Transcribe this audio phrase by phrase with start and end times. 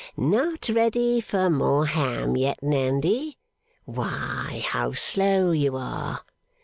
[0.17, 3.37] 'Not ready for more ham yet, Nandy?
[3.85, 6.21] Why, how slow you are!